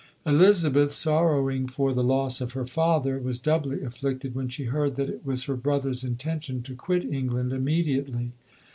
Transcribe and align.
Elizabeth, 0.25 0.91
sorrowing 0.93 1.67
for 1.67 1.93
the 1.93 2.01
loss 2.03 2.41
of 2.41 2.53
her 2.53 2.65
father, 2.65 3.19
was 3.19 3.37
doubly 3.37 3.83
afflicted 3.83 4.33
when 4.33 4.49
she 4.49 4.63
heard 4.63 4.95
that 4.95 5.11
it 5.11 5.23
was 5.23 5.43
her 5.43 5.55
brother's 5.55 6.03
intention 6.03 6.63
to 6.63 6.73
quit 6.73 7.05
England 7.05 7.51
imme 7.51 7.85
diately. 7.85 8.31